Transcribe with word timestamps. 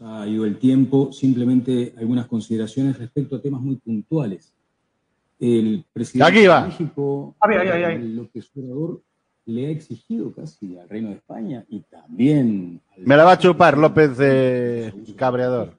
Ha 0.00 0.26
ido 0.26 0.44
el 0.44 0.58
tiempo, 0.58 1.10
simplemente 1.12 1.94
algunas 1.96 2.26
consideraciones 2.26 2.98
respecto 2.98 3.36
a 3.36 3.40
temas 3.40 3.60
muy 3.62 3.76
puntuales. 3.76 4.52
El 5.40 5.84
presidente 5.92 6.30
Aquí 6.38 6.46
va. 6.46 6.62
de 6.62 6.68
México, 6.68 7.34
Ay, 7.40 7.56
ay, 7.68 7.82
ay. 7.84 8.08
López 8.14 8.50
Obrador, 8.54 9.02
le 9.46 9.66
ha 9.66 9.70
exigido 9.70 10.32
casi 10.32 10.76
al 10.78 10.88
Reino 10.88 11.08
de 11.10 11.16
España 11.16 11.64
y 11.68 11.80
también... 11.80 12.80
al- 12.96 13.06
Me 13.06 13.16
la 13.16 13.24
va 13.24 13.32
a 13.32 13.38
chupar 13.38 13.78
López 13.78 14.10
eh, 14.20 14.92
Cabreador. 15.16 15.78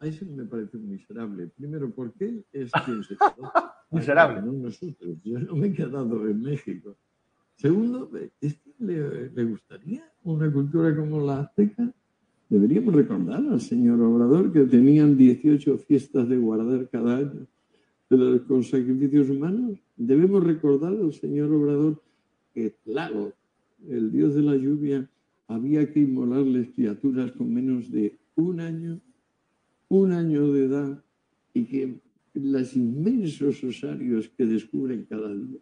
A 0.00 0.06
eso 0.06 0.24
me 0.26 0.44
parece 0.44 0.76
miserable. 0.78 1.48
Primero, 1.56 1.90
porque 1.90 2.24
él 2.26 2.44
es 2.52 2.70
quien 2.84 3.02
se 3.04 3.16
quedó. 3.16 3.52
Miserable. 3.90 4.42
No 4.42 4.52
nosotros. 4.52 5.16
Yo 5.24 5.38
no 5.40 5.56
me 5.56 5.68
he 5.68 5.72
quedado 5.72 6.28
en 6.28 6.42
México. 6.42 6.94
Segundo, 7.56 8.08
¿es 8.40 8.54
que 8.54 8.70
le, 8.78 9.30
le 9.30 9.44
gustaría 9.44 10.04
una 10.22 10.52
cultura 10.52 10.94
como 10.94 11.20
la 11.26 11.40
azteca? 11.40 11.90
Deberíamos 12.48 12.94
recordar 12.94 13.44
al 13.46 13.60
señor 13.60 14.00
Obrador 14.00 14.52
que 14.52 14.64
tenían 14.64 15.16
18 15.16 15.78
fiestas 15.78 16.28
de 16.28 16.38
guardar 16.38 16.88
cada 16.88 17.18
año 17.18 17.46
los- 18.08 18.40
con 18.42 18.64
sacrificios 18.64 19.28
humanos. 19.28 19.78
Debemos 19.96 20.42
recordar 20.42 20.92
al 20.94 21.12
señor 21.12 21.52
Obrador 21.52 22.00
que 22.54 22.70
Tlago, 22.84 23.32
el 23.88 24.10
dios 24.10 24.34
de 24.34 24.42
la 24.42 24.56
lluvia, 24.56 25.08
había 25.46 25.92
que 25.92 26.00
inmolarles 26.00 26.68
criaturas 26.74 27.32
con 27.32 27.52
menos 27.52 27.90
de 27.90 28.16
un 28.36 28.60
año 28.60 29.00
un 29.90 30.12
año 30.12 30.52
de 30.52 30.64
edad 30.66 31.02
y 31.54 31.64
que 31.64 31.98
los 32.34 32.76
inmensos 32.76 33.64
osarios 33.64 34.28
que 34.36 34.44
descubren 34.44 35.06
cada 35.08 35.34
día 35.34 35.58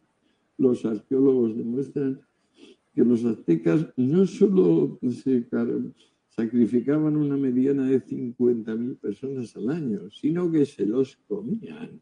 los 0.59 0.85
arqueólogos 0.85 1.57
demuestran 1.57 2.21
que 2.93 3.05
los 3.05 3.25
aztecas 3.25 3.87
no 3.97 4.27
solo 4.27 4.99
se 5.11 5.47
sacrificaban 6.37 7.17
una 7.17 7.37
mediana 7.37 7.87
de 7.87 8.05
50.000 8.05 8.97
personas 8.99 9.57
al 9.57 9.71
año, 9.71 10.11
sino 10.11 10.51
que 10.51 10.67
se 10.67 10.85
los 10.87 11.17
comían, 11.29 12.01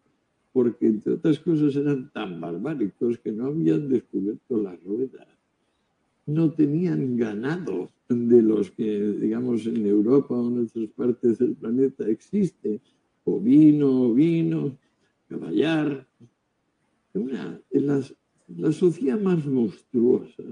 porque 0.52 0.86
entre 0.86 1.14
otras 1.14 1.38
cosas 1.38 1.76
eran 1.76 2.10
tan 2.12 2.41
barbáricos 2.41 3.18
que 3.18 3.32
no 3.32 3.46
habían 3.46 3.88
descubierto 3.88 4.60
la 4.62 4.74
rueda 4.76 5.26
no 6.26 6.52
tenían 6.52 7.16
ganado 7.16 7.91
de 8.08 8.42
los 8.42 8.70
que, 8.70 9.00
digamos, 9.20 9.66
en 9.66 9.86
Europa 9.86 10.34
o 10.34 10.48
en 10.48 10.64
otras 10.64 10.88
partes 10.91 11.38
del 11.38 11.54
planeta 11.54 12.06
existe. 12.08 12.80
Ovino, 13.24 14.02
ovino, 14.02 14.76
caballar. 15.28 16.06
Una, 17.14 17.60
la, 17.70 18.02
la 18.56 18.72
sociedad 18.72 19.20
más 19.20 19.44
monstruosa 19.46 20.42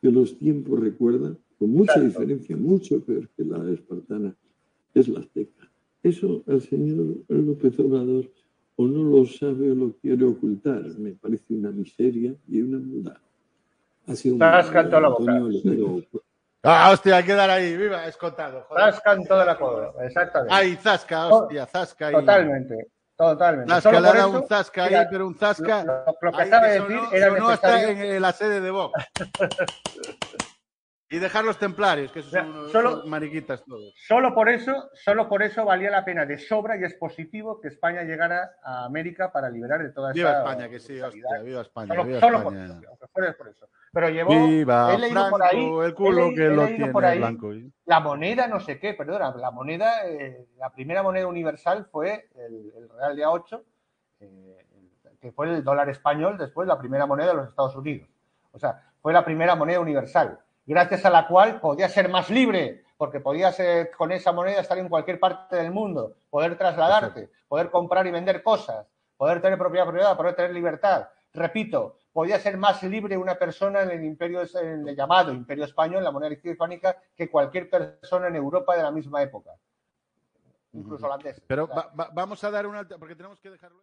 que 0.00 0.10
los 0.10 0.36
tiempos 0.38 0.80
recuerdan, 0.80 1.38
con 1.62 1.70
mucha 1.70 1.92
Claro. 1.92 2.08
diferencia, 2.08 2.56
mucho 2.56 3.00
peor 3.04 3.28
que 3.36 3.44
la 3.44 3.70
espartana, 3.72 4.34
es 4.94 5.06
la 5.06 5.20
azteca. 5.20 5.70
Eso 6.02 6.42
el 6.48 6.60
señor 6.60 7.18
López 7.28 7.78
Obrador 7.78 8.28
o 8.74 8.84
no 8.88 9.04
lo 9.04 9.24
sabe 9.26 9.70
o 9.70 9.74
lo 9.76 9.92
quiere 10.02 10.24
ocultar. 10.24 10.82
Me 10.98 11.12
parece 11.12 11.54
una 11.54 11.70
miseria 11.70 12.34
y 12.48 12.62
una 12.62 12.80
maldad. 12.80 13.16
Ha 14.08 14.16
sido 14.16 14.34
un- 14.34 14.40
toda 14.40 15.00
la 15.00 15.08
boca. 15.08 15.32
Antonio, 15.32 15.48
le 15.50 15.62
quiero- 15.62 16.02
Ah, 16.64 16.90
hostia, 16.92 17.16
hay 17.18 17.24
que 17.24 17.32
dar 17.34 17.48
ahí, 17.50 17.76
viva, 17.76 18.06
escotado. 18.08 18.62
joder. 18.68 18.92
Zasca 18.92 19.12
en 19.12 19.24
toda 19.24 19.44
la 19.44 19.56
coda, 19.56 19.92
exactamente. 20.04 20.52
Ay, 20.54 20.74
zasca, 20.82 21.28
hostia, 21.28 21.66
zasca 21.66 22.08
ahí. 22.08 22.14
Totalmente, 22.14 22.88
totalmente. 23.16 23.70
Zasca, 23.72 24.00
le 24.00 24.08
eso, 24.08 24.30
un 24.30 24.46
zasca 24.48 24.86
mira, 24.88 25.00
ahí, 25.02 25.06
pero 25.12 25.26
un 25.28 25.34
zasca. 25.36 25.84
Lo, 25.84 25.92
lo- 25.92 26.04
lo 26.22 26.32
que 26.32 26.42
ahí 26.42 26.48
acaba 26.48 26.66
de 26.68 26.78
sonó- 26.78 26.88
decir 26.88 27.00
era 27.12 27.28
sonó 27.30 27.48
hasta 27.48 27.72
necesario. 27.76 28.14
en 28.16 28.22
la 28.22 28.32
sede 28.32 28.60
de 28.60 28.70
Vox. 28.72 28.92
y 31.12 31.18
dejar 31.18 31.44
los 31.44 31.58
templarios, 31.58 32.10
que 32.10 32.20
esos 32.20 32.32
son 32.32 32.48
unos 32.48 32.72
solo- 32.72 32.94
unos 32.94 33.06
mariquitas 33.06 33.62
todos. 33.64 33.92
Solo 34.08 34.34
por 34.34 34.48
eso, 34.48 34.88
solo 34.94 35.28
por 35.28 35.42
eso 35.42 35.62
valía 35.64 35.90
la 35.90 36.04
pena 36.06 36.24
de 36.24 36.38
sobra 36.38 36.76
y 36.78 36.84
es 36.84 36.94
positivo 36.94 37.60
que 37.60 37.68
España 37.68 38.02
llegara 38.02 38.52
a 38.64 38.86
América 38.86 39.30
para 39.30 39.50
liberar 39.50 39.82
de 39.82 39.90
toda 39.90 40.12
Viva 40.14 40.30
esa 40.30 40.38
España, 40.38 40.68
que 40.70 40.80
sí, 40.80 40.98
hostia, 41.00 41.38
viva 41.44 41.60
España, 41.60 41.88
Solo, 41.88 42.04
viva 42.04 42.20
solo 42.20 42.42
por 42.42 42.54
España. 42.54 42.64
eso, 42.80 42.88
aunque 42.88 43.06
fuera 43.08 43.32
por 43.34 43.48
eso. 43.48 43.68
Pero 43.92 44.08
llevó, 44.08 44.30
Viva 44.46 44.96
leído 44.96 45.28
por 45.28 45.38
Franco, 45.40 45.80
ahí, 45.82 45.86
el 45.88 45.94
culo 45.94 46.10
leído- 46.28 46.34
que 46.34 46.48
lo 46.56 46.66
tiene 46.66 46.92
por 46.92 47.04
ahí 47.04 47.18
blanco. 47.18 47.52
¿eh? 47.52 47.70
la 47.84 48.00
moneda 48.00 48.46
no 48.48 48.58
sé 48.60 48.78
qué, 48.78 48.94
perdona, 48.94 49.36
la 49.36 49.50
moneda, 49.50 50.06
eh, 50.08 50.46
la 50.56 50.70
primera 50.70 51.02
moneda 51.02 51.26
universal 51.26 51.84
fue 51.92 52.30
el, 52.36 52.72
el 52.74 52.88
Real 52.88 53.14
de 53.16 53.22
A8, 53.26 53.62
eh, 54.20 54.66
que 55.20 55.30
fue 55.30 55.50
el 55.50 55.62
dólar 55.62 55.90
español, 55.90 56.38
después 56.38 56.66
la 56.66 56.78
primera 56.78 57.04
moneda 57.04 57.28
de 57.28 57.34
los 57.34 57.48
Estados 57.50 57.76
Unidos. 57.76 58.08
O 58.52 58.58
sea, 58.58 58.80
fue 59.02 59.12
la 59.12 59.24
primera 59.26 59.54
moneda 59.56 59.78
universal, 59.80 60.38
gracias 60.66 61.04
a 61.04 61.10
la 61.10 61.26
cual 61.26 61.60
podía 61.60 61.88
ser 61.88 62.08
más 62.08 62.30
libre, 62.30 62.84
porque 62.96 63.20
podías 63.20 63.58
eh, 63.60 63.90
con 63.96 64.12
esa 64.12 64.32
moneda 64.32 64.60
estar 64.60 64.78
en 64.78 64.88
cualquier 64.88 65.18
parte 65.18 65.56
del 65.56 65.70
mundo, 65.72 66.16
poder 66.30 66.56
trasladarte, 66.56 67.30
poder 67.48 67.70
comprar 67.70 68.06
y 68.06 68.10
vender 68.10 68.42
cosas, 68.42 68.86
poder 69.16 69.40
tener 69.40 69.58
propiedad 69.58 69.88
privada, 69.88 70.16
poder 70.16 70.34
tener 70.36 70.52
libertad. 70.52 71.08
Repito, 71.34 71.96
podía 72.12 72.38
ser 72.38 72.56
más 72.58 72.82
libre 72.82 73.16
una 73.16 73.34
persona 73.36 73.82
en 73.82 73.90
el 73.90 74.04
imperio, 74.04 74.42
en 74.60 74.86
el 74.88 74.94
llamado 74.94 75.32
imperio 75.32 75.64
español, 75.64 76.04
la 76.04 76.10
moneda 76.10 76.36
hispánica, 76.42 76.96
que 77.16 77.30
cualquier 77.30 77.68
persona 77.70 78.28
en 78.28 78.36
Europa 78.36 78.76
de 78.76 78.82
la 78.82 78.90
misma 78.90 79.22
época. 79.22 79.50
Incluso 80.74 81.06
holandés. 81.06 81.40
Pero 81.46 81.66
va- 81.66 81.90
va- 81.98 82.10
vamos 82.12 82.42
a 82.44 82.50
dar 82.50 82.66
una 82.66 82.86
porque 82.86 83.14
tenemos 83.16 83.40
que 83.40 83.50
dejarlo. 83.50 83.82